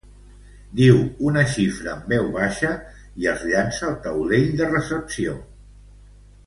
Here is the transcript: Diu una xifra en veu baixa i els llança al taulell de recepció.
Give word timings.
Diu 0.79 0.95
una 1.31 1.43
xifra 1.51 1.93
en 1.97 2.01
veu 2.13 2.25
baixa 2.39 2.73
i 3.25 3.31
els 3.35 3.47
llança 3.53 3.87
al 3.91 3.97
taulell 4.09 4.53
de 4.63 4.71
recepció. 4.75 5.41